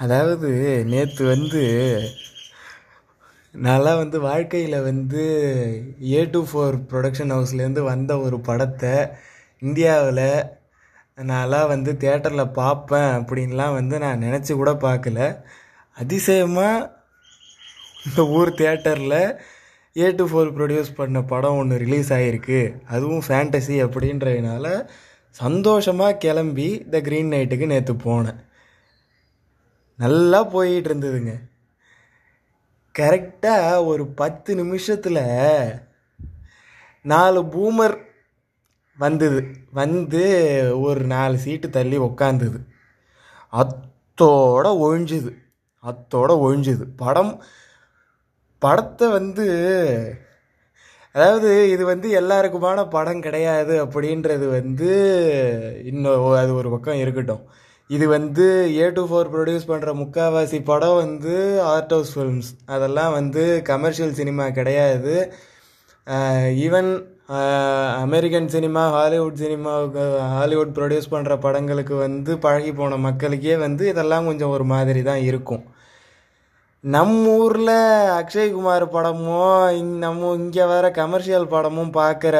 அதாவது 0.00 0.50
நேற்று 0.92 1.24
வந்து 1.32 1.62
நான்லாம் 3.54 4.00
வந்து 4.02 4.18
வாழ்க்கையில் 4.28 4.76
வந்து 4.90 5.22
ஏ 6.12 6.20
டு 6.34 6.40
ஃபோர் 6.50 6.76
ப்ரொடக்ஷன் 6.90 7.32
ஹவுஸ்லேருந்து 7.34 7.82
வந்த 7.90 8.12
ஒரு 8.26 8.36
படத்தை 8.48 8.94
இந்தியாவில் 9.62 10.24
நான்லாம் 11.30 11.70
வந்து 11.72 11.92
தேட்டரில் 12.04 12.54
பார்ப்பேன் 12.60 13.10
அப்படின்லாம் 13.18 13.76
வந்து 13.78 13.96
நான் 14.04 14.24
நினச்சி 14.26 14.52
கூட 14.60 14.72
பார்க்கல. 14.86 15.18
அதிசயமாக 15.96 16.88
இந்த 18.06 18.22
ஊர் 18.38 18.52
தேட்டரில் 18.60 19.18
ஏ 19.96 20.08
டு 20.18 20.26
ஃபோர் 20.30 20.54
ப்ரொடியூஸ் 20.58 20.96
பண்ண 21.00 21.20
படம் 21.32 21.58
ஒன்று 21.62 21.82
ரிலீஸ் 21.84 22.12
ஆகிருக்கு 22.18 22.60
அதுவும் 22.94 23.24
ஃபேண்டசி 23.26 23.76
அப்படின்றதுனால 23.86 24.66
சந்தோஷமாக 25.36 26.20
கிளம்பி 26.24 26.68
த 26.94 27.02
க்ரீன் 27.08 27.32
நைட்டுக்கு 27.34 27.66
நேற்று 27.74 27.96
போனேன். 28.06 28.40
நல்லா 30.02 30.40
போயிட்டு 30.54 30.88
இருந்ததுங்க 30.90 31.32
கரெக்டாக 32.94 33.84
ஒரு 33.90 34.04
பத்து 34.20 34.50
நிமிஷத்தில் 34.60 35.22
நாலு 37.04 37.40
பூமர் 37.54 37.96
வந்தது. 38.98 39.40
வந்து 39.80 40.22
ஒரு 40.86 41.02
நாலு 41.14 41.36
சீட்டு 41.44 41.68
தள்ளி 41.70 41.98
உக்காந்தது. 41.98 42.58
அத்தோட 43.60 44.66
ஒழிஞ்சுது. 44.86 45.30
அத்தோட 45.84 46.30
ஒழிஞ்சுது. 46.46 46.84
படம் 47.02 47.32
படத்தை 48.62 49.06
வந்து 49.18 49.46
அதாவது 51.14 51.50
இது 51.70 51.84
வந்து 51.84 52.08
எல்லாருக்குமான 52.20 52.80
படம் 52.90 53.24
கிடையாது 53.26 53.74
அப்படின்றது 53.84 54.46
வந்து 54.58 54.90
இன்னும் 55.84 56.26
அது 56.42 56.52
ஒரு 56.54 56.68
பக்கம் 56.70 57.02
இருக்கட்டும். 57.04 57.44
இது 57.94 58.06
வந்து 58.16 58.44
ஏ 58.80 58.86
டு 58.96 59.02
ஃபோர் 59.10 59.30
ப்ரொடியூஸ் 59.34 59.70
பண்ணுற 59.70 59.90
முக்காவாசி 60.00 60.58
படம் 60.68 60.98
வந்து 61.04 61.32
ஆர்ட் 61.70 61.94
ஹவுஸ் 61.94 62.12
ஃபில்ம்ஸ் 62.14 62.50
அதெல்லாம் 62.74 63.12
வந்து 63.18 63.42
கமர்ஷியல் 63.70 64.14
சினிமா 64.20 64.44
கிடையாது. 64.58 65.14
ஈவன் 66.66 66.90
அமெரிக்கன் 68.04 68.48
சினிமா 68.54 68.82
ஹாலிவுட் 68.96 69.40
சினிமாவுக்கு 69.42 70.04
ஹாலிவுட் 70.36 70.72
ப்ரொடியூஸ் 70.78 71.12
பண்ணுற 71.14 71.34
படங்களுக்கு 71.44 71.94
வந்து 72.06 72.32
பழகி 72.44 72.72
போன 72.78 72.98
மக்களுக்கே 73.08 73.56
வந்து 73.66 73.84
இதெல்லாம் 73.92 74.28
கொஞ்சம் 74.30 74.54
ஒரு 74.56 74.66
மாதிரி 74.74 75.02
தான் 75.10 75.22
இருக்கும். 75.30 75.64
நம்ம 76.84 77.34
ஊரில் 77.42 77.76
அக்ஷய்குமார் 78.20 78.86
படமும் 78.96 79.56
இங் 79.80 79.92
நம்ம 80.06 80.32
இங்கே 80.42 80.64
வர 80.72 80.86
கமர்ஷியல் 81.00 81.46
படமும் 81.54 81.92
பார்க்குற 82.00 82.36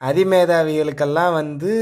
அதிமேதாவிகளுக்கெல்லாம் 0.00 1.32
வந்து 1.40 1.72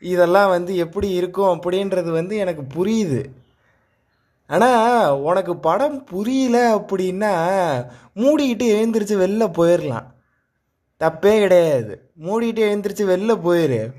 இதெல்லாம் 0.00 0.48
வந்து 0.48 0.76
எப்படி 0.76 1.10
இருக்கும் 1.10 1.60
அப்படின்றது 1.60 2.10
வந்து 2.10 2.36
எனக்கு 2.36 2.64
புரியுது. 2.76 3.24
ஆனால் 4.46 5.10
உனக்கு 5.10 5.56
படம் 5.56 6.04
புரியல 6.04 6.76
அப்படின்னா 6.76 7.32
மூடிக்கிட்டு 8.16 8.68
எழுந்திரிச்சு 8.76 9.16
வெளில 9.22 9.50
போயிடலாம் 9.58 10.06
தப்பே 11.00 11.38
கிடையாது. 11.38 12.10
மூடிட்டு 12.24 12.62
எழுந்திரிச்சு 12.68 13.04
வெளில 13.12 13.36
போயிரு. 13.46 13.94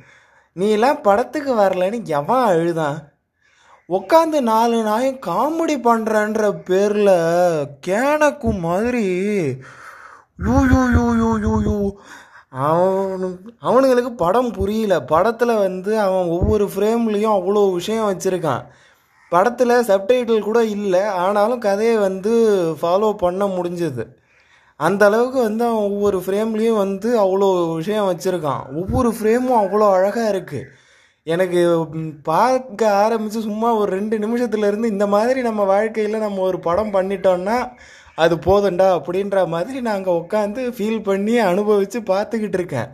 நீலாம் 0.56 1.02
படத்துக்கு 1.02 1.56
வரலன்னு 1.56 2.04
எவன் 2.04 2.45
அழுதான்? 2.45 2.98
உட்காந்து 3.89 4.42
நாலு 4.42 4.84
நாயும் 4.84 5.20
காமெடி 5.26 5.76
பண்ணுறன்ற 5.84 6.52
பேரில் 6.66 7.11
கேனக்கு 7.88 8.59
மாதிரி 8.59 9.06
you 10.45 10.56
you 10.72 10.82
you 10.95 11.06
you 11.16 11.30
you 11.38 11.61
you 11.61 11.98
அவனு 12.52 13.28
அவனுங்களுக்கு 13.62 14.12
படம் 14.16 14.52
புரியல. 14.52 14.94
படத்தில் 15.06 15.53
வந்து 15.58 15.92
அவன் 16.00 16.28
ஒவ்வொரு 16.28 16.66
ஃப்ரேம்லேயும் 16.66 17.36
அவ்வளோ 17.38 17.64
விஷயம் 17.73 18.09
வச்சுருக்கான். 18.12 18.64
படத்தில் 19.31 19.86
சப்டைட்டில் 19.89 20.48
கூட 20.50 20.59
இல்லை. 20.66 21.04
ஆனாலும் 21.23 21.59
கதையை 21.59 21.98
வந்து 21.98 22.34
ஃபாலோ 22.81 23.09
பண்ண 23.17 23.45
முடிஞ்சது. 23.48 24.04
அந்த 24.80 25.04
அளவுக்கு 25.05 25.39
வந்து 25.42 25.64
அவன் 25.66 25.86
ஒவ்வொரு 25.92 26.17
ஃப்ரேம்லேயும் 26.26 26.82
வந்து 26.86 27.10
அவ்வளோ 27.20 27.49
விஷயம் 27.76 28.10
வச்சுருக்கான். 28.11 28.64
ஒவ்வொரு 28.82 29.10
ஃப்ரேமும் 29.10 29.61
அவ்வளோ 29.64 29.88
அழகாக 29.98 30.32
இருக்குது 30.33 30.67
எனக்கு 31.27 31.61
பார்க்க 32.23 32.82
ஆரம்பித்து 33.04 33.39
சும்மா 33.42 33.70
ஒரு 33.73 33.89
ரெண்டு 33.92 34.17
நிமிஷத்துலேருந்து 34.17 34.92
இந்த 34.95 35.05
மாதிரி 35.08 35.39
நம்ம 35.42 35.61
வாழ்க்கையில் 35.64 36.17
நம்ம 36.17 36.42
ஒரு 36.42 36.60
படம் 36.60 36.94
பண்ணிட்டோன்னா 36.94 37.58
அது 38.23 38.36
போதண்டா 38.48 38.88
அப்படின்ற 38.98 39.38
மாதிரி 39.54 39.80
நாங்கள் 39.89 40.20
உட்காந்து 40.22 40.61
ஃபீல் 40.76 41.05
பண்ணி 41.10 41.36
அனுபவித்து 41.50 42.00
பார்த்துக்கிட்டு 42.11 42.58
இருக்கேன். 42.60 42.89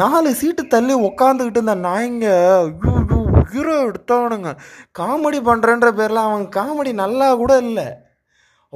நாலு 0.00 0.30
சீட்டு 0.40 0.62
தள்ளி 0.74 0.94
உட்காந்துக்கிட்டு 1.08 1.60
இருந்த 1.60 1.76
நாய்ங்க 1.88 2.28
ஐயோ 2.60 3.18
உயிரோ 3.42 3.74
எடுத்தானுங்க. 3.88 4.50
காமெடி 4.98 5.40
பண்ணுறன்ற 5.48 5.88
பேரில் 5.98 6.26
அவன் 6.28 6.46
காமெடி 6.58 6.92
நல்லா 7.02 7.28
கூட 7.42 7.52
இல்லை. 7.66 7.88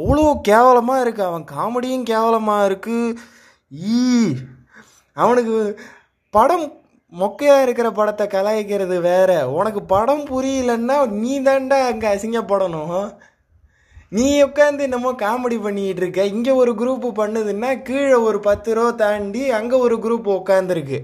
அவ்வளோ 0.00 0.24
கேவலமாக 0.50 1.04
இருக்குது 1.04 1.28
அவன் 1.30 1.46
காமெடியும் 1.54 2.04
கேவலமாக 2.12 2.66
இருக்குது 2.68 3.16
ஈ 3.94 4.02
அவனுக்கு 5.16 5.56
படம் 6.34 6.66
மொக்கையாக 7.12 7.64
இருக்கிற 7.64 7.88
படத்தை 7.98 8.24
கலாய்க்கிறது 8.34 8.96
வேற. 9.10 9.30
உனக்கு 9.58 9.80
படம் 9.94 10.24
புரியலன்னா 10.30 10.96
நீ 11.22 11.34
தாண்டா 11.46 11.78
அங்கே 11.90 12.08
அசிங்கப்படணும். 12.14 13.00
நீ 14.12 14.42
உட்காந்து 14.42 14.80
என்னமோ 14.80 15.10
காமெடி 15.12 15.56
பண்ணிக்கிட்டு 15.62 16.02
இருக்க 16.02 16.24
இங்கே 16.24 16.50
ஒரு 16.50 16.72
குரூப்பு 16.72 17.08
பண்ணுதுன்னா 17.20 17.82
கீழே 17.82 18.14
ஒரு 18.14 18.40
பத்து 18.40 18.74
ரூபா 18.74 18.90
தாண்டி 18.90 19.50
அங்கே 19.50 19.76
ஒரு 19.76 19.96
குரூப் 19.96 20.28
உட்காந்துருக்கு 20.34 20.98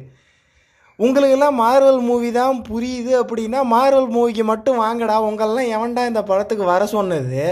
உங்களுக்கெல்லாம் 0.99 1.57
மார்வல் 1.61 2.01
மூவி 2.01 2.33
தான் 2.33 2.63
புரியுது 2.69 3.13
அப்படின்னா 3.21 3.61
மார்வல் 3.73 4.09
மூவிக்கு 4.17 4.45
மட்டும் 4.45 4.79
வாங்கடா. 4.79 5.17
உங்களெல்லாம் 5.29 5.71
எவன்டா 5.77 6.03
இந்த 6.07 6.23
படத்துக்கு 6.23 6.65
வர 6.65 6.87
சொன்னது? 6.87 7.43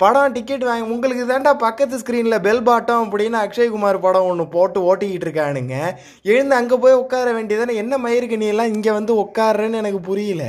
படம் 0.00 0.32
டிக்கெட் 0.32 0.64
வாங்க 0.64 0.86
உங்களுக்கு 0.94 1.24
தாண்டா 1.26 1.52
பக்கத்து 1.58 1.98
ஸ்க்ரீனில் 1.98 2.42
பெல் 2.46 2.62
பாட்டம் 2.62 3.04
அப்படின்னு 3.04 3.38
அக்ஷய்குமார் 3.44 3.98
படம் 3.98 4.28
ஒன்று 4.30 4.46
போட்டு 4.48 4.80
ஓட்டிக்கிட்டு 4.88 5.26
இருக்கானுங்க 5.28 5.76
எழுந்து 6.22 6.54
அங்கே 6.54 6.76
போய் 6.76 7.00
உட்கார 7.02 7.32
வேண்டியதானே? 7.32 7.74
என்ன 7.74 7.98
மயிருக்கு 7.98 8.36
நீ 8.36 8.46
எல்லாம் 8.46 8.72
இங்கே 8.74 8.90
வந்து 8.90 9.14
உட்காருன்னு 9.24 9.80
எனக்கு 9.82 10.00
புரியல. 10.00 10.44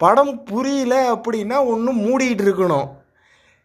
படம் 0.00 0.44
புரியல 0.44 0.94
அப்படின்னா 1.14 1.58
ஒன்றும் 1.66 2.02
மூடிக்கிட்டு 2.06 2.46
இருக்கணும் 2.48 2.88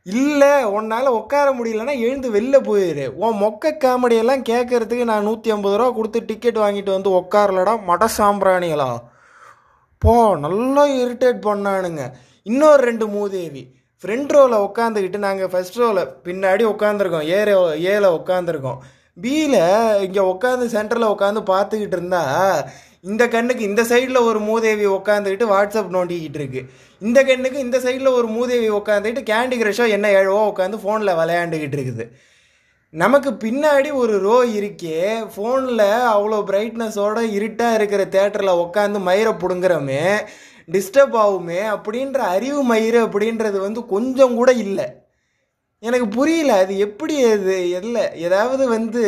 இல்லை 0.06 0.54
உன்னால் 0.78 1.16
உட்கார 1.18 1.48
முடியலன்னா 1.58 1.94
எழுந்து 2.06 2.30
வெளில 2.32 2.56
போயிடு 2.60 3.06
உன் 3.24 3.38
மொக்க 3.44 3.72
காமெடியெல்லாம் 3.84 4.44
கேட்கறதுக்கு 4.50 5.06
நான் 5.12 5.24
நூற்றி 5.24 5.52
ஐம்பது 5.52 5.78
ரூபா 5.78 5.92
கொடுத்து 5.98 6.20
டிக்கெட் 6.26 6.60
வாங்கிட்டு 6.64 6.92
வந்து 6.96 7.10
உட்காரலடா 7.20 7.74
மட 7.90 8.08
சாம்பிராணிகளா. 8.18 8.90
போ 10.02 10.14
நல்லா 10.46 10.84
இரிட்டேட் 11.04 11.40
பண்ணானுங்க. 11.48 12.04
இன்னொரு 12.44 12.82
ரெண்டு 12.84 13.08
மூதேவி. 13.08 13.64
ஃப்ரண்ட் 14.04 14.34
ரோவில் 14.36 14.64
உட்காந்துக்கிட்டு 14.68 15.20
நாங்கள் 15.28 15.52
ஃபஸ்ட் 15.52 15.80
ரோவில் 15.82 16.10
பின்னாடி 16.26 16.64
உட்காந்துருக்கோம் 16.74 17.28
ஏ 17.34 17.40
ஏல 17.94 18.06
உட்காந்துருக்கோம் 18.20 18.82
பியில் 19.24 19.62
இங்கே 20.06 20.24
உட்காந்து 20.34 20.66
சென்டரில் 20.76 21.14
உட்காந்து 21.16 21.42
பார்த்துக்கிட்டு 21.54 21.98
இருந்தா 21.98 22.24
இந்த 23.04 23.24
கண்ணுக்கு 23.28 23.64
இந்த 23.64 23.82
சைடில் 23.82 24.20
ஒரு 24.28 24.40
மூதேவி 24.40 24.86
உட்காந்துக்கிட்டு 24.88 25.46
வாட்ஸ்அப் 25.54 25.90
நோண்டிக்கிட்டு 25.96 26.40
இருக்கு. 26.42 26.62
இந்த 27.02 27.20
கண்ணுக்கு 27.24 27.58
இந்த 27.60 27.78
சைடில் 27.80 28.16
ஒரு 28.20 28.28
மூதேவி 28.28 28.70
உட்காந்துக்கிட்டு 28.70 29.24
கேண்டி 29.32 29.56
கிரஷோ 29.62 29.86
என்ன 29.96 30.08
ஏழவோ 30.20 30.44
உட்காந்து 30.52 30.78
ஃபோனில் 30.84 31.18
விளையாண்டுக்கிட்டு 31.20 31.78
இருக்குது. 31.80 32.06
நமக்கு 32.94 33.30
பின்னாடி 33.44 33.90
ஒரு 33.94 34.16
ரோ 34.20 34.38
இருக்கே 34.60 35.02
ஃபோனில் 35.34 35.86
அவ்வளோ 36.14 36.40
பிரைட்னஸோட 36.50 37.20
இருட்டாக 37.38 37.78
இருக்கிற 37.80 38.04
தேட்டரில் 38.16 38.62
உட்காந்து 38.64 39.00
மயிரை 39.00 39.34
பிடுங்குறோமே 39.34 40.04
டிஸ்டர்ப் 40.72 41.16
ஆகுமே 41.26 41.62
அப்படின்ற 41.76 42.20
அறிவு 42.36 42.60
மயிறு 42.74 43.00
அப்படின்றது 43.06 43.58
வந்து 43.68 43.82
கொஞ்சம் 43.86 44.36
கூட 44.36 44.52
இல்லை. 44.66 44.88
எனக்கு 45.84 46.08
புரியல 46.08 46.58
அது 46.64 46.74
எப்படி 46.78 47.16
அது? 47.32 47.58
இல்லை 47.70 48.04
ஏதாவது 48.28 48.64
வந்து 48.68 49.04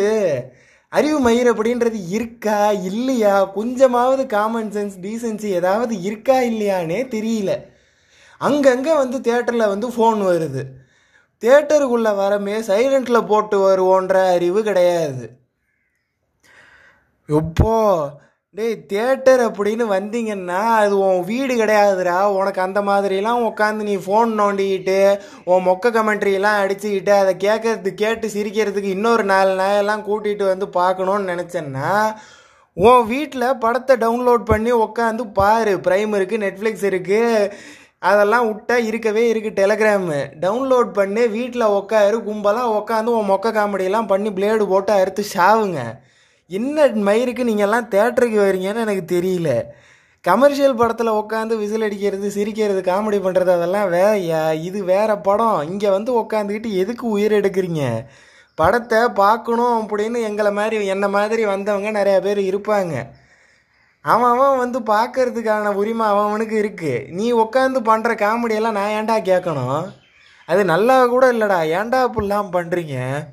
அறிவு 0.95 1.19
மயிர் 1.19 1.49
அப்படின்றது 1.53 1.99
இருக்கா 2.09 2.59
இல்லையா? 2.71 3.33
கொஞ்சமாவது 3.45 4.23
காமன் 4.25 4.71
சென்ஸ் 4.71 4.95
டீசென்சி 5.01 5.45
ஏதாவது 5.59 5.93
இருக்கா 6.01 6.35
இல்லையானே 6.49 6.99
தெரியல. 7.15 7.51
அங்கங்கே 8.41 8.93
வந்து 8.95 9.17
தேட்டரில் 9.27 9.71
வந்து 9.73 9.87
ஃபோன் 9.89 10.19
வருது. 10.29 10.63
தேட்டருக்குள்ளே 11.41 12.13
வரமே 12.15 12.55
சைலண்ட்டில் 12.69 13.27
போட்டு 13.27 13.57
வருவோன்ற 13.59 14.13
அறிவு 14.33 14.63
கிடையாது. 14.63 15.25
எப்போ? 17.27 17.75
டேய் 18.57 18.75
தேட்டர் 18.91 19.41
அப்படின்னு 19.45 19.85
வந்தீங்கன்னா 19.93 20.59
அது 20.81 20.93
உன் 21.05 21.23
வீடு 21.29 21.53
கிடையாதுடா. 21.61 22.17
உனக்கு 22.39 22.59
அந்த 22.65 22.79
மாதிரிலாம் 22.89 23.41
உட்காந்து 23.47 23.87
நீ 23.87 23.95
ஃபோன் 24.05 24.29
நோண்டிக்கிட்டு 24.41 24.99
உன் 25.51 25.65
மொக்க 25.67 25.91
கமெண்ட்ரிலாம் 25.95 26.59
அடிச்சுக்கிட்டு 26.61 27.13
அதை 27.21 27.33
கேட்கறது 27.45 27.91
கேட்டு 28.03 28.27
சிரிக்கிறதுக்கு 28.35 28.93
இன்னொரு 28.97 29.25
நாலு 29.31 29.51
நாயெல்லாம் 29.61 30.05
கூட்டிகிட்டு 30.09 30.45
வந்து 30.51 30.69
பார்க்கணுன்னு 30.77 31.31
நினச்சேன்னா 31.33 31.91
உன் 32.77 33.03
வீட்டில் 33.11 33.47
படத்தை 33.65 33.97
டவுன்லோட் 34.05 34.45
பண்ணி 34.53 34.73
உட்காந்து 34.85 35.25
பாரு. 35.41 35.75
ப்ரைம் 35.89 36.15
இருக்குது 36.19 36.43
நெட்ஃப்ளிக்ஸ் 36.45 36.87
இருக்குது 36.91 37.51
அதெல்லாம் 38.11 38.47
விட்டா 38.49 38.79
இருக்கவே 38.89 39.25
இருக்குது 39.33 39.59
டெலகிராமு 39.61 40.19
டவுன்லோட் 40.45 40.89
பண்ணி 40.99 41.25
வீட்டில் 41.37 41.73
உட்காரு 41.79 42.17
கும்பலாக 42.29 42.75
உட்காந்து 42.79 43.17
உன் 43.19 43.31
மொக்க 43.33 43.57
காமெடியெல்லாம் 43.59 44.11
பண்ணி 44.13 44.31
பிளேடு 44.39 44.65
போட்டு 44.73 44.93
அறுத்து 45.01 45.25
சாவுங்க. 45.35 45.81
என்ன 46.47 46.87
மயிருக்கு 46.87 47.43
நீங்கள்லாம் 47.43 47.87
தேட்டருக்கு 47.91 48.39
வரீங்கன்னு 48.39 48.75
எனக்கு 48.75 49.21
தெரியல. 49.21 49.63
கமர்ஷியல் 50.21 50.75
படத்தில் 50.75 51.11
உட்காந்து 51.11 51.57
விசில் 51.57 51.81
அடிக்கிறது 51.81 52.31
சிரிக்கிறது 52.31 52.91
காமெடி 52.91 53.15
பண்ணுறது 53.15 53.49
அதெல்லாம் 53.49 53.89
வே 53.89 54.31
யா- 54.31 54.61
இது 54.63 54.83
வேறு 54.83 55.17
படம். 55.17 55.69
இங்கே 55.69 55.89
வந்து 55.89 56.19
உட்காந்துக்கிட்டு 56.19 56.71
எதுக்கு 56.73 57.07
உயிர் 57.07 57.31
எடுக்கிறீங்க? 57.31 58.05
படத்தை 58.55 59.09
பார்க்கணும் 59.09 59.89
அப்படின்னு 59.89 60.21
எங்களை 60.21 60.51
மாதிரி 60.51 60.85
என்ன 60.85 61.07
மாதிரி 61.07 61.45
வந்தவங்க 61.45 61.91
நிறையா 61.91 62.21
பேர் 62.21 62.37
இருப்பாங்க. 62.37 63.07
அவன் 64.01 64.39
அவன் 64.39 64.57
வந்து 64.57 64.79
பார்க்கறதுக்கான 64.79 65.73
உரிமை 65.73 66.05
அவன் 66.05 66.25
அவனுக்கு 66.25 66.73
இருக்குது 66.73 67.09
நீ 67.09 67.33
உட்காந்து 67.33 67.79
பண்ணுற 67.85 68.15
காமெடியெல்லாம் 68.15 68.71
நான் 68.71 68.89
ஏன்டா 68.89 69.23
கேட்கணும்? 69.23 69.93
அது 70.45 70.65
நல்லா 70.65 71.07
கூட 71.07 71.31
இல்லைடா. 71.31 71.77
ஏன்டா 71.77 72.07
அப்படிலாம் 72.07 72.49
பண்ணுறீங்க 72.53 73.27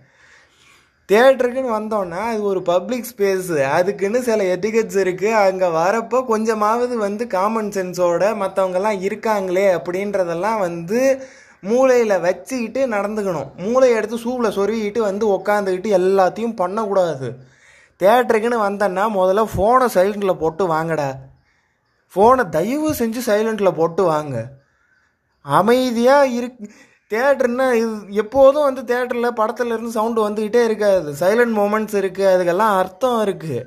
தேட்டருக்குன்னு 1.12 1.76
வந்தோன்னா 1.78 2.20
அது 2.30 2.42
ஒரு 2.50 2.60
பப்ளிக் 2.62 3.08
ஸ்பேஸு 3.10 3.56
அதுக்குன்னு 3.76 4.18
சில 4.28 4.44
எட்டிகெட்ஸ் 4.54 4.98
இருக்குது 5.04 5.38
அங்கே 5.44 5.68
வரப்போ 5.80 6.18
கொஞ்சமாவது 6.32 6.94
வந்து 7.06 7.24
காமன் 7.36 7.72
சென்ஸோட 7.76 8.28
மற்றவங்கெல்லாம் 8.42 9.00
இருக்காங்களே 9.08 9.66
அப்படின்றதெல்லாம் 9.78 10.60
வந்து 10.66 11.00
மூளையில் 11.70 12.22
வச்சுக்கிட்டு 12.26 12.80
நடந்துக்கணும். 12.94 13.50
மூளையை 13.64 13.96
எடுத்து 13.98 14.16
சூவில் 14.24 14.56
சொருகிட்டு 14.56 15.00
வந்து 15.08 15.24
உக்காந்துக்கிட்டு 15.36 15.90
எல்லாத்தையும் 15.98 16.56
பண்ணக்கூடாது. 16.60 17.28
தேட்டருக்குன்னு 18.00 18.58
வந்தேன்னா 18.68 19.04
முதல்ல 19.18 19.42
ஃபோனை 19.52 19.88
சைலண்டில் 19.96 20.40
போட்டு 20.40 20.64
வாங்கடா. 20.74 21.10
ஃபோனை 22.14 22.44
தயவு 22.56 22.88
செஞ்சு 23.00 23.20
சைலண்டில் 23.28 23.78
போட்டு 23.80 24.02
வாங்க. 24.12 24.36
அமைதியாக 25.46 26.32
இருக்கு 26.38 26.66
தேட்டர்னா 27.12 27.66
இது 27.82 27.94
எப்போதும் 28.22 28.66
வந்து 28.68 28.82
தேட்டரில் 28.90 29.36
படத்துலேருந்து 29.40 29.96
சவுண்டு 29.98 30.20
வந்துக்கிட்டே 30.26 30.62
இருக்காது. 30.68 31.10
சைலண்ட் 31.22 31.54
மூமெண்ட்ஸ் 31.60 31.96
இருக்குது 32.00 32.32
அதுக்கெல்லாம் 32.34 32.74
அர்த்தம் 32.80 33.22
இருக்குது 33.26 33.60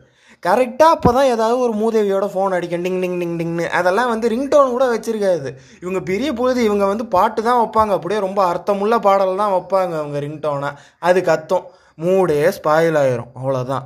கரெக்டாக 0.43 0.95
அப்போ 0.95 1.09
தான் 1.17 1.29
ஏதாவது 1.33 1.57
ஒரு 1.65 1.73
மூதேவியோட 1.81 2.25
ஃபோன் 2.31 2.55
அடிக்கும். 2.55 2.83
டிங் 2.85 2.99
டிங் 3.03 3.17
டிங் 3.21 3.37
டிங்னு 3.39 3.65
அதெல்லாம் 3.77 4.09
வந்து 4.11 4.27
ரிங்டோன் 4.33 4.73
கூட 4.73 4.85
வச்சுருக்காது. 4.91 5.49
இவங்க 5.83 5.99
பெரிய 6.09 6.29
பொழுது 6.39 6.59
இவங்க 6.67 6.85
வந்து 6.91 7.05
பாட்டு 7.15 7.39
தான் 7.47 7.59
வைப்பாங்க. 7.61 7.93
அப்படியே 7.97 8.19
ரொம்ப 8.25 8.41
அர்த்தமுள்ள 8.51 8.97
பாடல் 9.07 9.41
தான் 9.41 9.53
வைப்பாங்க 9.55 9.95
அவங்க 10.01 10.19
ரிங்டோனை 10.25 10.69
அது 11.09 11.21
கத்தும் 11.29 11.65
மூடே 12.03 12.39
ஸ்பாயில் 12.57 12.99
ஆயிரும். 13.01 13.31
அவ்வளோதான் 13.39 13.85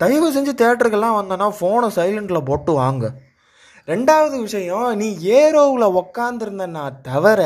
தயவு 0.00 0.26
செஞ்சு 0.36 0.52
தேட்டருக்கெல்லாம் 0.62 1.18
வந்தோன்னா 1.18 1.48
ஃபோனை 1.58 1.90
சைலண்டில் 1.98 2.46
போட்டு 2.48 2.72
வாங்க. 2.80 3.04
ரெண்டாவது 3.92 4.36
விஷயம் 4.46 4.88
நீ 5.00 5.08
ஏரோவில் 5.38 5.94
உக்காந்துருந்தனா 6.00 6.84
தவிர 7.10 7.42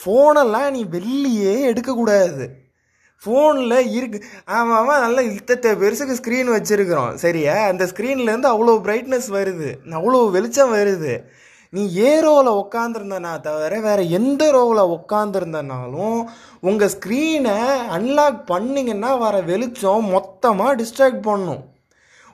ஃபோனெல்லாம் 0.00 0.70
நீ 0.70 0.84
வெளியே 0.84 1.60
எடுக்கக்கூடாது. 1.60 2.44
ஃபோனில் 3.22 3.90
இருக்கு. 3.90 4.18
ஆமாம் 4.44 4.78
ஆமாம் 4.78 5.00
நல்லா 5.00 5.20
இத்தத்தை 5.20 5.70
பெருசுக்கு 5.72 6.16
ஸ்க்ரீன் 6.20 6.50
வச்சுருக்குறோம். 6.56 7.14
சரியா? 7.14 7.54
அந்த 7.66 7.84
ஸ்க்ரீன்லேருந்து 7.84 8.50
அவ்வளோ 8.54 8.74
பிரைட்னஸ் 8.86 9.28
வருது. 9.30 9.68
அவ்வளோ 9.90 10.30
வெளிச்சம் 10.30 10.74
வருது. 10.74 11.14
நீ 11.70 11.96
ஏ 11.96 12.20
ரோவில் 12.20 12.58
உக்காந்துருந்தனா 12.62 13.40
தவிர 13.40 13.80
வேறு 13.80 14.10
எந்த 14.10 14.50
ரோவில் 14.50 14.90
உக்காந்துருந்தனாலும் 14.96 16.18
உங்கள் 16.60 16.92
ஸ்க்ரீனை 16.96 17.56
அன்லாக் 17.96 18.38
பண்ணிங்கன்னா 18.52 19.18
வர 19.18 19.40
வெளிச்சம் 19.40 20.04
மொத்தமாக 20.04 20.76
டிஸ்ட்ராக்ட் 20.76 21.22
பண்ணும். 21.22 21.62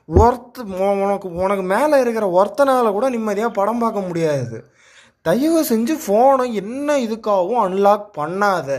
ஒர்த் 0.09 0.59
உனக்கு 1.03 1.27
உனக்கு 1.33 1.63
மேலே 1.63 1.99
இருக்கிற 1.99 2.27
ஒருத்தனால 2.39 2.91
கூட 2.91 3.09
நிம்மதியாக 3.09 3.53
படம் 3.53 3.79
பார்க்க 3.79 3.99
முடியாது. 4.01 4.57
தயவு 5.25 5.59
செஞ்சு 5.69 5.93
ஃபோனை 6.03 6.45
என்ன 6.59 6.97
இதுக்காகவும் 6.97 7.59
அன்லாக் 7.63 8.05
பண்ணாத. 8.17 8.69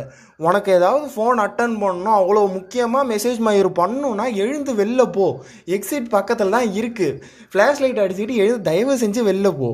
உனக்கு 0.46 0.70
ஏதாவது 0.72 1.06
ஃபோன் 1.12 1.40
அட்டன் 1.44 1.76
பண்ணணும் 1.82 2.16
அவ்வளோ 2.20 2.40
முக்கியமாக 2.54 3.04
மெசேஜ் 3.12 3.38
மயிறு 3.46 3.70
பண்ணணும்னா 3.80 4.26
எழுந்து 4.44 4.72
வெளில 4.80 5.04
போ. 5.16 5.26
எக்ஸிட் 5.76 6.08
பக்கத்தில் 6.16 6.54
தான் 6.56 6.68
இருக்குது 6.80 7.20
ஃப்ளாஷ் 7.52 7.82
லைட் 7.84 8.02
அடிச்சுக்கிட்டு 8.04 8.40
எழுந்து 8.44 8.66
தயவு 8.70 8.96
செஞ்சு 9.04 9.22
வெளில 9.30 9.50
போ. 9.60 9.70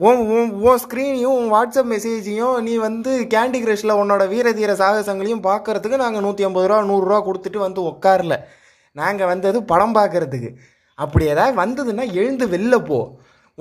உன் 0.00 0.20
உன் 0.34 0.50
உன் 0.66 0.82
ஸ்க்ரீனையும் 0.84 1.36
உன் 1.38 1.48
வாட்ஸ்அப் 1.54 1.90
மெசேஜையும் 1.94 2.58
நீ 2.66 2.74
வந்து 2.86 3.12
கேண்டி 3.34 3.58
கிரஷில் 3.64 3.98
உன்னோட 4.00 4.22
வீர 4.28 4.52
தீர 4.52 4.74
சாகசங்களையும் 4.82 5.46
பார்க்கறதுக்கு 5.48 6.02
நாங்கள் 6.04 6.24
நூற்றி 6.26 6.44
ஐம்பது 6.44 6.68
ரூபா 6.70 6.82
நூறுரூவா 6.90 7.18
கொடுத்துட்டு 7.26 7.58
வந்து 7.66 7.82
உட்காரல 7.90 8.36
நாங்கள் 8.96 9.30
வந்தது 9.32 9.58
படம் 9.72 9.96
பார்க்கறதுக்கு. 10.00 10.52
அப்படி 10.98 11.24
ஏதாவது 11.34 11.54
வந்ததுன்னா 11.62 12.06
எழுந்து 12.20 12.46
வெளில 12.48 12.76
போ. 12.84 13.00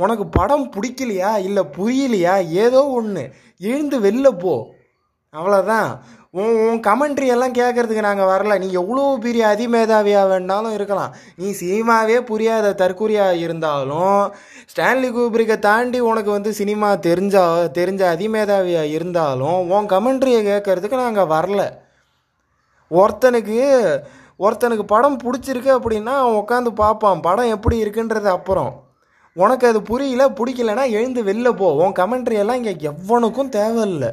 உனக்கு 0.04 0.26
படம் 0.38 0.72
பிடிக்கலையா? 0.76 1.32
இல்லை 1.48 1.64
புரியலையா? 1.78 2.36
ஏதோ 2.66 2.82
ஒன்று 3.00 3.24
எழுந்து 3.58 3.98
வெளில 4.00 4.30
போ. 4.44 4.54
அவ்வளோதான் 5.34 5.90
உன் 6.32 6.56
உன் 6.66 6.82
கமெண்ட்ரி 6.88 7.28
எல்லாம் 7.34 7.56
கேட்கறதுக்கு 7.60 8.06
நாங்கள் 8.08 8.30
வரல. 8.32 8.58
நீ 8.64 8.68
எவ்வளோ 8.82 9.04
பெரிய 9.22 9.44
அதிமேதாவியாக 9.48 10.30
வேணாலும் 10.32 10.76
இருக்கலாம். 10.78 11.14
நீ 11.36 11.48
சினிமாவே 11.62 12.18
புரியாத 12.30 12.74
தற்கொலையாக 12.82 13.42
இருந்தாலும் 13.46 14.22
ஸ்டான்லி 14.72 15.10
கூப்ரிக்கை 15.16 15.58
தாண்டி 15.60 16.00
உனக்கு 16.10 16.32
வந்து 16.32 16.54
சினிமா 16.60 16.90
தெரிஞ்சா 17.08 17.44
தெரிஞ்ச 17.80 18.04
அதிமேதாவியாக 18.14 18.94
இருந்தாலும் 18.98 19.60
உன் 19.76 19.92
கமெண்ட்ரியை 19.96 20.42
கேட்குறதுக்கு 20.50 21.04
நாங்கள் 21.06 21.32
வரல. 21.36 21.64
ஒருத்தனுக்கு 22.92 23.58
ஒருத்தனுக்கு 24.46 24.86
படம் 24.94 25.18
பிடிச்சிருக்கு 25.24 25.72
அப்படின்னா 25.78 26.14
அவன் 26.22 26.40
உட்காந்து 26.42 26.72
பார்ப்பான். 26.84 27.26
படம் 27.28 27.54
எப்படி 27.56 27.78
இருக்குன்றது 27.84 28.30
அப்புறம். 28.38 28.72
உனக்கு 29.42 29.66
அது 29.72 29.80
புரியல 29.90 30.24
பிடிக்கலன்னா 30.40 30.86
எழுந்து 30.98 31.22
வெளில 31.30 31.50
போ. 31.60 31.68
உன் 31.82 31.98
கமெண்ட்ரி 32.00 32.38
எல்லாம் 32.44 32.60
இங்கே 32.62 32.90
எவனுக்கும் 32.92 33.54
தேவையில்லை. 33.58 34.10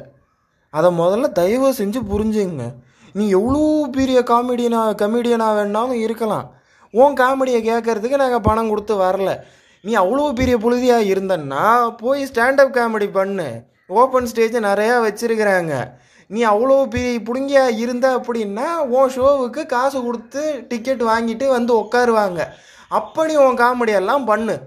அதை 0.73 0.89
முதல்ல 0.99 1.27
தயவு 1.39 1.69
செஞ்சு 1.79 1.99
புரிஞ்சுங்க. 2.11 2.65
நீ 3.13 3.25
எவ்வளோ 3.37 3.61
பெரிய 3.91 4.19
காமெடியனா 4.31 4.81
கமெடியனாக 5.01 5.57
வேணாலும் 5.57 6.01
இருக்கலாம். 6.05 6.45
உன் 6.93 7.17
காமெடியை 7.21 7.59
கேட்கறதுக்கு 7.69 8.21
நாங்கள் 8.23 8.45
பணம் 8.47 8.69
கொடுத்து 8.69 8.95
வரல. 8.95 9.31
நீ 9.83 9.91
அவ்வளோ 10.03 10.23
பெரிய 10.33 10.55
புழுதியாக 10.57 11.09
இருந்தன்னா 11.13 11.65
போய் 12.01 12.21
ஸ்டாண்டப் 12.31 12.75
காமெடி 12.77 13.07
பண்ணு. 13.11 13.47
ஓப்பன் 13.99 14.29
ஸ்டேஜ் 14.31 14.55
நிறையா 14.69 14.95
வச்சிருக்கிறாங்க. 15.05 15.73
நீ 16.27 16.39
அவ்வளோ 16.53 16.77
பெரிய 16.95 17.19
பிடுங்கியாக 17.27 17.77
இருந்த 17.83 18.07
அப்படின்னா 18.17 18.69
உன் 18.95 19.13
ஷோவுக்கு 19.15 19.61
காசு 19.65 19.99
கொடுத்து 20.03 20.41
டிக்கெட் 20.71 21.03
வாங்கிட்டு 21.11 21.45
வந்து 21.47 21.73
உட்காருவாங்க. 21.83 22.41
அப்படி 22.99 23.35
உன் 23.45 23.61
காமெடியெல்லாம் 23.63 24.25
பண்ணு. 24.31 24.57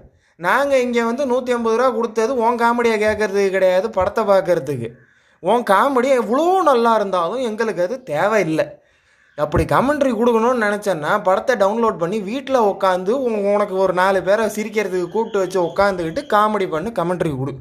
நாங்கள் 0.45 0.83
இங்கே 0.85 1.03
வந்து 1.07 1.23
நூற்றி 1.31 1.53
ஐம்பது 1.55 1.77
ரூபா 1.79 1.89
கொடுத்தது 1.95 2.31
உன் 2.43 2.59
காமெடியை 2.61 2.97
கேட்கறதுக்கு 3.05 3.55
கிடையாது 3.55 3.87
படத்தை 3.97 4.23
பார்க்கறதுக்கு. 4.29 4.89
உன் 5.43 5.63
காமெடி 5.71 6.09
எவ்வளோ 6.21 6.45
நல்லா 6.69 6.91
இருந்தாலும் 6.99 7.43
எங்களுக்கு 7.49 7.83
அது 7.87 7.95
தேவையில்லை. 8.13 8.65
அப்படி 9.37 9.63
கமெண்ட்ரி 9.73 10.11
கொடுக்கணும்னு 10.15 10.65
நினச்சேன்னா 10.67 11.11
படத்தை 11.27 11.53
டவுன்லோட் 11.61 12.01
பண்ணி 12.01 12.17
வீட்டில் 12.31 12.67
உட்காந்து 12.71 13.11
உனக்கு 13.53 13.75
ஒரு 13.83 13.93
நாலு 14.01 14.19
பேரை 14.27 14.45
சிரிக்கிறதுக்கு 14.55 15.07
கூப்பிட்டு 15.13 15.41
வச்சு 15.43 15.59
உட்காந்துக்கிட்டு 15.69 16.23
காமெடி 16.33 16.67
பண்ணி 16.73 16.91
கமெண்ட்ரி 16.99 17.31
கொடு. 17.35 17.53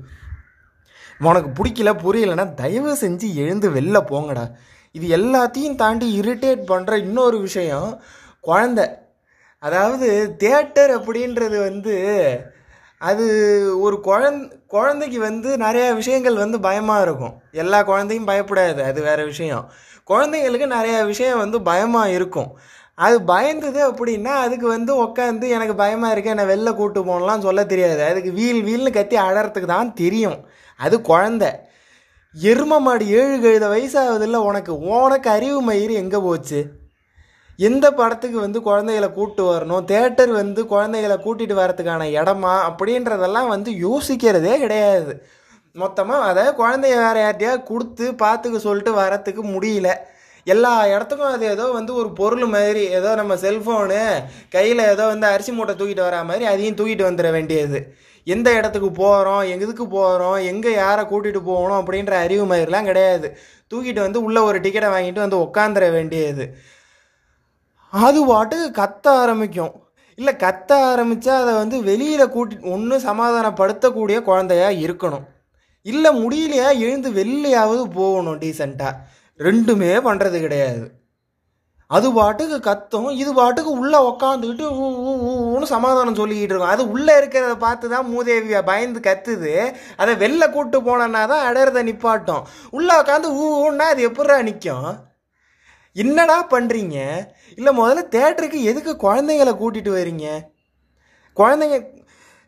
உனக்கு 1.29 1.51
பிடிக்கல 1.59 1.91
புரியலன்னா 2.05 2.47
தயவு 2.63 2.93
செஞ்சு 3.05 3.29
எழுந்து 3.43 3.69
வெளில 3.77 3.99
போங்கடா. 4.13 4.45
இது 4.95 5.07
எல்லாத்தையும் 5.19 5.81
தாண்டி 5.83 6.07
இரிட்டேட் 6.21 6.63
பண்ணுற 6.73 6.93
இன்னொரு 7.07 7.37
விஷயம் 7.47 7.91
குழந்த. 8.49 8.81
அதாவது 9.63 10.09
தேட்டர் 10.43 10.93
அப்படின்றது 10.99 11.57
வந்து 11.69 11.95
அது 13.01 13.27
ஒரு 13.81 13.97
குழந் 14.05 14.41
குழந்தைக்கு 14.67 15.19
வந்து 15.21 15.57
நிறைய 15.57 15.93
விஷயங்கள் 15.93 16.35
வந்து 16.35 16.61
பயமாக 16.61 17.03
இருக்கும். 17.03 17.35
எல்லா 17.53 17.83
குழந்தையும் 17.83 18.29
பயப்படாது 18.29 18.81
அது 18.81 19.03
வேற 19.03 19.25
விஷயம். 19.25 19.65
குழந்தைங்களுக்கு 20.11 20.67
நிறைய 20.67 21.05
விஷயம் 21.05 21.39
வந்து 21.39 21.61
பயமாக 21.61 22.11
இருக்கும். 22.11 22.51
அது 22.95 23.17
பயந்தது 23.21 23.81
அப்படின்னா 23.91 24.33
அதுக்கு 24.45 24.67
வந்து 24.67 24.93
உட்காந்து 25.05 25.49
எனக்கு 25.49 25.75
பயமாக 25.75 26.13
இருக்கு 26.13 26.31
என்னை 26.31 26.45
வெளில 26.45 26.75
கூட்டு 26.75 27.05
போகலாம் 27.05 27.41
சொல்ல 27.41 27.65
தெரியாது. 27.65 28.03
அதுக்கு 28.05 28.33
வீல் 28.33 28.63
வீல்னு 28.65 28.93
கத்தி 28.93 29.17
அழறதுக்கு 29.17 29.71
தான் 29.77 29.95
தெரியும். 29.95 30.39
அது 30.77 30.99
குழந்த. 30.99 31.47
எரும 32.35 32.81
மாடு 32.81 33.09
ஏழு 33.09 33.37
கழுத 33.37 33.67
வயசாகுதுல்ல 33.69 34.37
உனக்கு. 34.51 34.79
உனக்கு 34.79 35.31
அறிவு 35.31 35.73
மயிறு 35.73 35.95
எங்கே 36.03 36.19
போச்சு? 36.19 36.61
எந்த 37.61 37.87
படத்துக்கு 37.99 38.39
வந்து 38.41 38.59
குழந்தைகளை 38.69 39.09
கூப்பிட்டு 39.13 39.45
வரணும்? 39.53 39.83
தேட்டர் 39.93 40.33
வந்து 40.43 40.61
குழந்தைகளை 40.67 41.17
கூட்டிகிட்டு 41.25 41.57
வரதுக்கான 41.63 42.07
இடமா? 42.19 42.55
அப்படின்றதெல்லாம் 42.69 43.49
வந்து 43.55 43.71
யோசிக்கிறதே 43.87 44.55
கிடையாது. 44.59 45.13
மொத்தமாக 45.77 46.29
அதை 46.31 46.45
குழந்தைய 46.61 46.95
வேற 47.03 47.17
யார்ட்டையா 47.25 47.53
கொடுத்து 47.71 48.07
பார்த்துக்க 48.23 48.61
சொல்லிட்டு 48.69 48.93
வரத்துக்கு 49.03 49.43
முடியல. 49.55 49.91
எல்லா 50.47 50.73
இடத்துக்கும் 50.95 51.33
அது 51.35 51.45
ஏதோ 51.55 51.65
வந்து 51.79 51.93
ஒரு 51.95 52.11
பொருள் 52.21 52.47
மாதிரி 52.55 52.83
ஏதோ 52.99 53.11
நம்ம 53.15 53.33
செல்ஃபோனு 53.45 54.01
கையில் 54.55 54.83
ஏதோ 54.93 55.05
வந்து 55.07 55.27
அரிசி 55.27 55.53
மூட்டை 55.53 55.75
தூக்கிட்டு 55.81 56.07
வரா 56.07 56.21
மாதிரி 56.31 56.45
அதையும் 56.53 56.79
தூக்கிட்டு 56.79 57.05
வந்துட 57.09 57.31
வேண்டியது. 57.37 57.81
எந்த 58.27 58.49
இடத்துக்கு 58.59 58.91
போகிறோம் 59.03 59.43
எதுக்கு 59.55 59.85
போகிறோம் 59.99 60.39
எங்கே 60.53 60.73
யாரை 60.75 61.03
கூட்டிகிட்டு 61.13 61.43
போகணும்? 61.51 61.79
அப்படின்ற 61.81 62.15
அறிவு 62.25 62.45
மாதிரிலாம் 62.53 62.89
கிடையாது. 62.91 63.29
தூக்கிட்டு 63.73 64.01
வந்து 64.07 64.19
உள்ளே 64.27 64.41
ஒரு 64.49 64.59
டிக்கெட்டை 64.65 64.91
வாங்கிட்டு 64.97 65.25
வந்து 65.27 65.39
உட்காந்துட 65.47 65.87
வேண்டியது. 65.99 66.47
அது 67.93 68.21
பாட்டுக்கு 68.31 68.69
கத்த 68.81 69.07
ஆரம்பிக்கும். 69.23 69.75
இல்லை 70.19 70.33
கத்த 70.45 70.71
ஆரம்பித்தா 70.91 71.35
அதை 71.43 71.53
வந்து 71.61 71.77
வெளியில் 71.89 72.33
கூட்டி 72.35 72.57
ஒன்று 72.75 72.97
சமாதானப்படுத்தக்கூடிய 73.09 74.17
குழந்தையாக 74.29 74.81
இருக்கணும். 74.85 75.27
இல்லை 75.87 76.11
முடியலையா 76.23 76.69
எழுந்து 76.85 77.11
வெளிலையாவது 77.19 77.85
போகணும் 77.99 78.41
டீசெண்டாக 78.43 78.99
ரெண்டுமே 79.41 79.93
பண்ணுறது 80.09 80.39
கிடையாது. 80.45 80.87
அது 81.91 82.09
பாட்டுக்கு 82.19 82.57
கத்தும் 82.67 83.09
இது 83.21 83.31
பாட்டுக்கு 83.39 83.71
உள்ளே 83.83 84.01
உக்காந்துக்கிட்டு 84.11 84.67
ஊ 84.83 84.89
ஊ 85.09 85.13
ஊன்னு 85.53 85.67
சமாதானம் 85.75 86.19
சொல்லிக்கிட்டு 86.21 86.53
இருக்கும். 86.53 86.75
அது 86.75 86.83
உள்ளே 86.95 87.15
இருக்கிறத 87.21 87.55
பார்த்து 87.65 87.87
தான் 87.95 88.07
மூதேவி 88.13 88.61
பயந்து 88.71 89.01
கத்துது. 89.09 89.55
அதை 90.03 90.13
வெளில 90.25 90.45
கூட்டு 90.57 90.79
போனோன்னா 90.89 91.23
தான் 91.33 91.47
அடையிறத 91.49 91.83
நிப்பாட்டும். 91.91 92.45
உள்ளே 92.79 92.95
உட்காந்து 93.03 93.31
ஊ 93.43 93.47
ஊன்னா 93.65 93.87
அது 93.95 94.03
எப்படா 94.11 94.37
நிற்கும் 94.51 94.91
என்னடா 95.97 96.47
பண்ணுறீங்க 96.51 96.97
இல்லை 97.59 97.73
முதல்ல 97.79 98.03
தேட்டருக்கு 98.17 98.59
எதுக்கு 98.71 98.93
குழந்தைங்கள 99.07 99.53
கூட்டிகிட்டு 99.63 99.93
வரீங்க? 99.99 100.27
குழந்தைங்க 101.37 101.79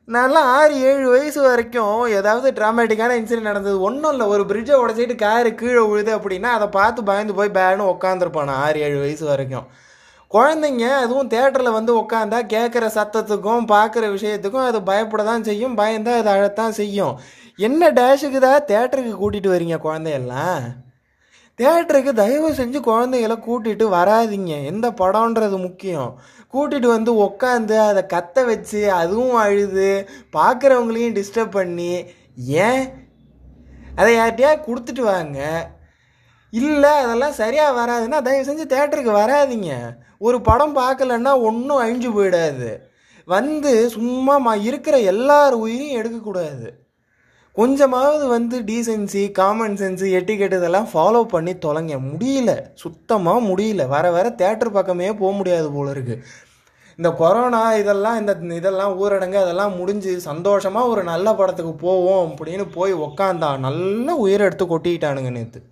நான்லாம் 0.09 0.49
ஆறு 0.59 0.75
ஏழு 0.81 1.09
வயசு 1.09 1.41
வரைக்கும் 1.43 1.99
ஏதாவது 2.19 2.49
ட்ராமேட்டிக்கான 2.51 3.17
இன்சிடென்ட் 3.21 3.51
நடந்தது. 3.51 3.81
ஒன்றும் 3.81 4.13
இல்லை 4.13 4.27
ஒரு 4.27 4.43
பிரிட்ஜை 4.43 4.77
உடச்சிட்டு 4.83 5.15
காரு 5.15 5.55
கீழே 5.55 5.83
விழுது 5.91 6.19
அப்படின்னா 6.19 6.51
அதை 6.57 6.69
பார்த்து 6.69 7.03
பயந்து 7.11 7.35
போய் 7.35 7.57
பேனு 7.59 7.87
உட்காந்துருப்பான் 7.95 8.49
நான் 8.51 8.63
ஆறு 8.67 8.81
ஏழு 8.81 8.99
வயசு 8.99 9.25
வரைக்கும். 9.25 9.67
குழந்தைங்க 10.31 10.85
அதுவும் 11.05 11.29
தேட்டரில் 11.29 11.77
வந்து 11.79 11.93
உட்காந்தா 12.01 12.39
கேட்குற 12.55 12.85
சத்தத்துக்கும் 12.99 13.67
பார்க்குற 13.75 14.05
விஷயத்துக்கும் 14.17 14.67
அது 14.69 14.83
பயப்பட 14.83 15.25
தான் 15.25 15.43
செய்யும் 15.43 15.77
பயந்தால் 15.77 16.21
அது 16.21 16.31
அழத்தான் 16.37 16.79
செய்யும். 16.81 17.15
என்ன 17.59 17.91
டேஷுக்கு 17.91 18.39
தான் 18.39 18.69
தேட்டருக்கு 18.73 19.15
கூட்டிகிட்டு 19.23 19.55
வரீங்க 19.55 19.79
குழந்தையெல்லாம்? 19.79 20.63
தேட்டருக்கு 21.61 22.13
தயவு 22.13 22.51
செஞ்சு 22.51 22.81
குழந்தைகளை 22.81 23.37
கூட்டிகிட்டு 23.37 23.85
வராதிங்க. 23.89 24.65
எந்த 24.65 24.91
படம்ன்றது 24.91 25.59
முக்கியம். 25.59 26.19
கூட்டிகிட்டு 26.53 26.87
வந்து 26.87 27.15
உக்காந்து 27.15 27.79
அதை 27.79 28.03
கத்த 28.03 28.45
வச்சு 28.47 28.93
அதுவும் 28.93 29.35
அழுது 29.35 30.09
பார்க்குறவங்களையும் 30.33 31.23
டிஸ்டர்ப் 31.23 31.51
பண்ணி 31.51 32.05
ஏன்? 32.37 32.89
அதை 33.97 34.15
யார்கிட்டயா 34.15 34.59
கொடுத்துட்டு 34.67 35.01
வாங்க. 35.01 35.71
இல்லை 36.51 36.91
அதெல்லாம் 36.91 37.33
சரியாக 37.33 37.81
வராதுன்னா 37.81 38.23
தயவு 38.23 38.53
செஞ்சு 38.53 38.73
தேட்டருக்கு 38.73 39.15
வராதிங்க. 39.15 39.73
ஒரு 40.19 40.41
படம் 40.41 40.77
பார்க்கலன்னா 40.77 41.41
ஒன்றும் 41.41 41.83
அழிஞ்சு 41.83 42.19
போயிடாது. 42.19 42.79
வந்து 43.25 43.89
சும்மா 43.89 44.55
இருக்கிற 44.55 44.99
எல்லார் 44.99 45.53
உயிரையும் 45.53 45.99
எடுக்கக்கூடாது. 45.99 46.82
கொஞ்சமாவது 47.53 48.27
வந்து 48.27 48.63
டீசென்சி 48.63 49.31
காமன் 49.31 49.75
சென்ஸு 49.75 50.07
எட்டிக்கெட் 50.19 50.57
இதெல்லாம் 50.57 50.89
ஃபாலோ 50.93 51.23
பண்ணி 51.23 51.53
தொலைங்க. 51.53 51.97
முடியல. 52.13 52.53
சுத்தமாக 52.75 53.41
முடியல. 53.41 53.89
வர 53.89 54.11
வர 54.11 54.29
தேட்டர் 54.39 54.71
பக்கமே 54.71 55.15
போக 55.15 55.37
முடியாது 55.37 55.73
போல 55.73 55.91
இருக்கு. 55.91 56.25
இந்த 56.97 57.11
கொரோனா 57.11 57.75
இதெல்லாம் 57.75 58.19
இந்த 58.19 58.55
இதெல்லாம் 58.55 58.95
ஊரடங்கு 59.03 59.41
அதெல்லாம் 59.43 59.77
முடிஞ்சு 59.77 60.21
சந்தோஷமாக 60.21 60.87
ஒரு 60.87 61.03
நல்ல 61.03 61.35
படத்துக்கு 61.35 61.75
போவோம் 61.75 62.35
அப்படின்னு 62.35 62.67
போய் 62.73 62.95
உக்காந்தா 62.95 63.59
நல்ல 63.59 64.15
உயிரை 64.15 64.47
எடுத்து 64.47 64.65
கொட்டிக்கிட்டானுங்க 64.65 65.31
நேற்று 65.31 65.63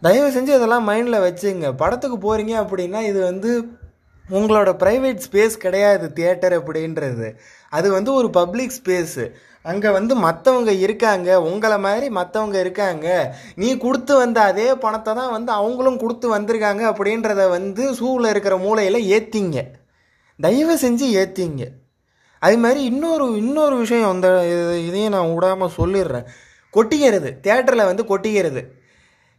தயவு 0.00 0.30
செஞ்சு 0.30 0.54
இதெல்லாம் 0.58 0.88
மைண்டில் 0.88 1.24
வச்சுங்க. 1.28 1.76
படத்துக்கு 1.76 2.18
போகிறீங்க 2.24 2.54
அப்படின்னா 2.64 3.00
இது 3.02 3.20
வந்து 3.24 3.62
உங்களோட 4.30 4.70
ப்ரைவேட் 4.84 5.20
ஸ்பேஸ் 5.30 5.54
கிடையாது 5.64 6.12
தியேட்டர் 6.12 6.56
அப்படின்றது. 6.62 7.28
அது 7.70 7.92
வந்து 7.92 8.12
ஒரு 8.12 8.30
பப்ளிக் 8.30 8.72
ஸ்பேஸு 8.82 9.24
அங்கே 9.64 9.90
வந்து 9.96 10.14
மற்றவங்க 10.26 10.72
இருக்காங்க 10.84 11.28
உங்களை 11.48 11.78
மாதிரி 11.86 12.06
மற்றவங்க 12.18 12.58
இருக்காங்க. 12.64 13.06
நீ 13.60 13.68
கொடுத்து 13.84 14.12
வந்த 14.22 14.38
அதே 14.50 14.68
பணத்தை 14.84 15.12
தான் 15.20 15.34
வந்து 15.36 15.52
அவங்களும் 15.60 16.00
கொடுத்து 16.02 16.28
வந்திருக்காங்க 16.36 16.84
அப்படின்றத 16.92 17.44
வந்து 17.56 17.84
சூவில் 18.00 18.30
இருக்கிற 18.32 18.56
மூலையில் 18.64 19.00
ஏற்றிங்க 19.16 19.62
தயவு 20.38 20.74
செஞ்சு 20.84 21.06
ஏற்றிங்க 21.20 21.64
அது 22.42 22.56
மாதிரி 22.64 22.80
இன்னொரு 22.90 23.24
இன்னொரு 23.42 23.76
விஷயம் 23.84 24.12
அந்த 24.14 24.28
இதையும் 24.88 25.14
நான் 25.14 25.32
விடாமல் 25.34 25.76
சொல்லிடுறேன். 25.78 26.28
கொட்டிக்கிறது 26.74 27.30
தேட்டரில் 27.46 27.88
வந்து 27.90 28.02
கொட்டிக்கிறது. 28.10 28.62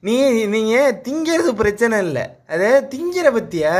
நீ 0.04 0.16
நீங்கள் 0.56 0.98
திங்கிறது 1.06 1.52
பிரச்சனை 1.62 1.96
இல்லை. 2.06 2.26
அதே 2.54 2.72
திங்கிற 2.94 3.28
பற்றியா 3.38 3.76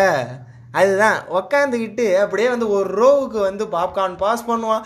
அதுதான். 0.80 1.20
உக்காந்துக்கிட்டு 1.40 2.06
அப்படியே 2.24 2.50
வந்து 2.54 2.68
ஒரு 2.78 2.90
ரோவுக்கு 3.02 3.40
வந்து 3.50 3.66
பாப்கார்ன் 3.76 4.18
பாஸ் 4.24 4.50
பண்ணுவான். 4.50 4.86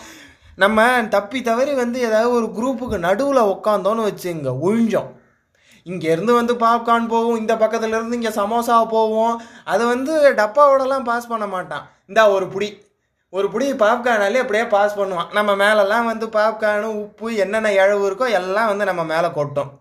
நம்ம 0.58 0.88
தப்பி 1.10 1.42
தவறி 1.42 1.74
வந்து 1.74 2.00
ஏதாவது 2.02 2.32
ஒரு 2.32 2.48
குரூப்புக்கு 2.58 2.98
நடுவில் 3.06 3.50
உட்காந்தோன்னு 3.54 4.08
வச்சுங்க 4.10 4.52
ஒழிஞ்சோம் 4.66 5.12
இங்கேருந்து 5.86 6.34
வந்து 6.38 6.54
பாப்கார்ன் 6.56 7.08
போகும் 7.08 7.40
இந்த 7.40 7.54
பக்கத்துலேருந்து 7.54 8.18
இங்கே 8.20 8.32
சமோசா 8.38 8.76
போவோம் 8.94 9.42
அதை 9.66 9.84
வந்து 9.86 10.14
டப்பாவோடலாம் 10.42 11.08
பாஸ் 11.10 11.28
பண்ண 11.28 11.46
மாட்டான். 11.46 11.86
இந்தா 12.08 12.24
ஒரு 12.32 12.46
புடி. 12.46 12.70
ஒரு 13.30 13.48
புடி 13.54 13.68
பாப்கார்னாலே 13.84 14.42
அப்படியே 14.44 14.66
பாஸ் 14.68 14.98
பண்ணுவான். 15.00 15.30
நம்ம 15.32 15.56
மேலெல்லாம் 15.56 16.06
வந்து 16.06 16.26
பாப்கார்னு 16.28 16.90
உப்பு 17.04 17.36
என்னென்ன 17.36 17.72
இழவு 17.74 18.04
இருக்கோ 18.10 18.28
எல்லாம் 18.40 18.68
வந்து 18.68 18.86
நம்ம 18.86 19.04
மேலே 19.04 19.30
கொட்டும். 19.40 19.72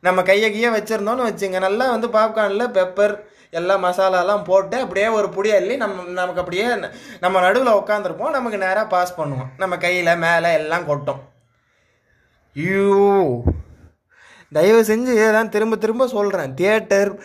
நம்ம 0.00 0.22
கையை 0.22 0.50
கையே 0.50 0.70
வச்சுருந்தோன்னு 0.76 1.28
வச்சுங்க 1.30 1.58
நல்லா 1.58 1.90
வந்து 1.90 2.08
பாப்கார்னில் 2.08 2.74
பெப்பர் 2.78 3.14
எல்லா 3.54 3.76
மசாலாலாம் 3.78 4.44
போட்டு 4.44 4.76
அப்படியே 4.80 5.08
ஒரு 5.08 5.28
புடி 5.28 5.54
அள்ளி 5.54 5.76
நம்ம 5.76 6.02
நமக்கு 6.10 6.40
அப்படியே 6.40 6.66
ந- 6.66 6.90
நம்ம 7.20 7.40
நடுவில் 7.40 7.72
உட்காந்துருப்போம் 7.72 8.30
நமக்கு 8.30 8.58
நேராக 8.58 8.86
பாஸ் 8.86 9.20
பண்ணுவோம். 9.20 9.50
நம்ம 9.58 9.76
கையில் 9.76 10.16
மேலே 10.16 10.52
எல்லாம் 10.52 10.86
கொட்டும். 10.86 11.20
ஐயோ. 12.56 13.42
தயவு 14.52 14.82
செஞ்சு 14.82 15.32
தான் 15.32 15.48
திரும்ப 15.48 15.76
திரும்ப 15.76 16.06
சொல்கிறேன் 16.06 16.54
தியேட்டர் 16.54 17.22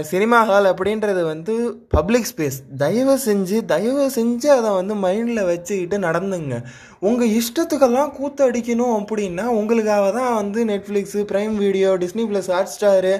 சினிமா 0.00 0.42
ஹால் 0.42 0.64
அப்படின்றது 0.64 1.22
வந்து 1.22 1.74
பப்ளிக் 1.88 2.26
ஸ்பேஸ். 2.36 2.76
தயவு 2.76 3.18
செஞ்சு 3.26 3.64
தயவு 3.64 4.10
செஞ்சு 4.14 4.46
அதை 4.46 4.70
வந்து 4.70 4.94
மைண்டில் 4.94 5.46
வச்சுக்கிட்டு 5.46 5.98
நடந்துங்க. 5.98 6.62
உங்கள் 7.08 7.32
இஷ்டத்துக்கெல்லாம் 7.38 8.12
கூத்து 8.18 8.42
அடிக்கணும் 8.48 8.94
அப்படின்னா 8.98 9.44
உங்களுக்காக 9.60 10.06
தான் 10.18 10.36
வந்து 10.40 10.60
Netflix 10.70 11.22
Prime 11.32 11.56
Video 11.64 11.90
Disney 12.04 12.24
plus 12.30 12.52
Hotstar 12.74 13.14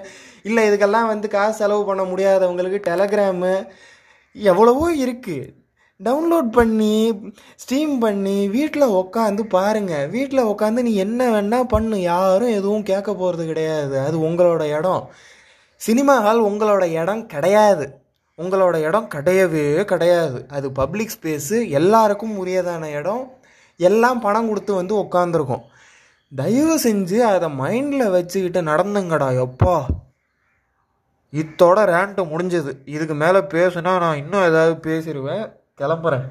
இல்லை 0.49 0.63
இதுக்கெல்லாம் 0.69 1.11
வந்து 1.13 1.29
காசு 1.35 1.59
செலவு 1.63 1.83
பண்ண 1.91 2.03
முடியாதவங்களுக்கு 2.13 2.81
டெலகிராமு 2.89 3.53
எவ்வளவோ 4.37 4.87
இருக்குது 5.05 5.53
டவுன்லோட் 6.01 6.49
பண்ணி 6.57 6.95
ஸ்ட்ரீம் 7.63 7.93
பண்ணி 8.05 8.39
வீட்டில் 8.55 8.95
உக்காந்து 9.01 9.43
பாருங்கள் 9.57 10.09
வீட்டில் 10.15 10.49
உக்காந்து 10.53 10.87
நீ 10.87 10.93
என்ன 11.05 11.29
வேணால் 11.35 11.71
பண்ணு. 11.75 11.97
யாரும் 12.13 12.55
எதுவும் 12.59 12.87
கேட்க 12.91 13.11
போகிறது 13.15 13.45
கிடையாது. 13.51 13.95
அது 14.07 14.17
உங்களோட 14.29 14.65
இடம். 14.79 15.05
சினிமா 15.81 16.15
ஹால் 16.25 16.43
உங்களோட 16.51 16.85
இடம் 17.03 17.23
கிடையாது. 17.35 17.87
உங்களோட 18.39 18.77
இடம் 18.89 19.09
கிடையவே 19.15 19.67
கிடையாது. 19.93 20.39
அது 20.57 20.67
பப்ளிக் 20.81 21.17
ஸ்பேஸு 21.17 21.59
எல்லாருக்கும் 21.81 22.35
உரியதான 22.45 22.85
இடம். 23.01 23.25
எல்லாம் 23.77 24.21
பணம் 24.21 24.49
கொடுத்து 24.49 24.75
வந்து 24.75 24.95
உட்காந்துருக்கோம் 24.97 25.63
தயவு 26.35 26.81
செஞ்சு 26.83 27.19
அதை 27.19 27.49
மைண்டில் 27.59 28.11
வச்சுக்கிட்டு 28.11 28.63
நடந்துங்கடா 28.63 29.47
எப்பா. 29.47 29.85
இத்தோட 31.33 31.79
ரேண்ட்டு 31.93 32.23
முடிஞ்சது. 32.25 32.77
இதுக்கு 32.85 33.15
மேலே 33.15 33.39
பேசுனா 33.39 33.99
நான் 33.99 34.17
இன்னும் 34.17 34.45
ஏதாவது 34.45 34.91
பேசிடுவேன் 34.91 35.53
கிளம்புறேன். 35.79 36.29